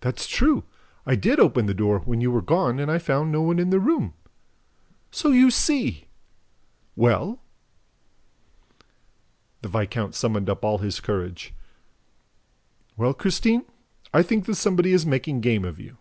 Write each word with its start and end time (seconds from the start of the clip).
"That's 0.00 0.26
true! 0.28 0.64
I 1.06 1.14
did 1.14 1.40
open 1.40 1.64
the 1.64 1.72
door, 1.72 2.00
when 2.00 2.20
you 2.20 2.30
were 2.30 2.42
gone, 2.42 2.78
and 2.78 2.90
I 2.90 2.98
found 2.98 3.32
no 3.32 3.40
one 3.40 3.58
in 3.58 3.70
the 3.70 3.80
room." 3.80 4.12
"So 5.10 5.30
you 5.30 5.50
see!... 5.50 6.04
Well?" 6.96 7.40
The 9.62 9.68
viscount 9.70 10.14
summoned 10.14 10.50
up 10.50 10.64
all 10.64 10.76
his 10.84 11.00
courage. 11.00 11.54
"Well, 12.98 13.14
Christine, 13.14 13.64
I 14.12 14.22
think 14.22 14.44
that 14.44 14.56
somebody 14.56 14.92
is 14.92 15.06
making 15.06 15.40
game 15.40 15.64
of 15.64 15.80
you." 15.80 15.96